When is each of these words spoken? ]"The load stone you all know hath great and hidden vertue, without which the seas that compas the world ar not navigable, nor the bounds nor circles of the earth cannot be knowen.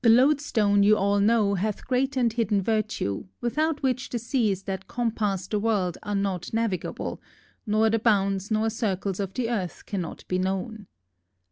]"The 0.03 0.09
load 0.09 0.41
stone 0.41 0.81
you 0.81 0.97
all 0.97 1.19
know 1.19 1.53
hath 1.53 1.85
great 1.87 2.17
and 2.17 2.33
hidden 2.33 2.59
vertue, 2.63 3.27
without 3.39 3.83
which 3.83 4.09
the 4.09 4.17
seas 4.17 4.63
that 4.63 4.87
compas 4.87 5.47
the 5.47 5.59
world 5.59 5.95
ar 6.01 6.15
not 6.15 6.51
navigable, 6.51 7.21
nor 7.67 7.87
the 7.91 7.99
bounds 7.99 8.49
nor 8.49 8.71
circles 8.71 9.19
of 9.19 9.35
the 9.35 9.47
earth 9.51 9.85
cannot 9.85 10.27
be 10.27 10.39
knowen. 10.39 10.87